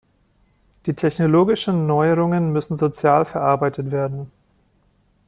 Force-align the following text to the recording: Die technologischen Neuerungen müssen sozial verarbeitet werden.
Die 0.87 0.95
technologischen 0.95 1.85
Neuerungen 1.85 2.51
müssen 2.51 2.75
sozial 2.75 3.23
verarbeitet 3.23 3.91
werden. 3.91 4.31